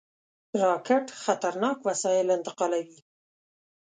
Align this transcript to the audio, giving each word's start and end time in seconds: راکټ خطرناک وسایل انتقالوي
راکټ 0.61 1.05
خطرناک 1.23 1.77
وسایل 1.87 2.27
انتقالوي 2.37 2.99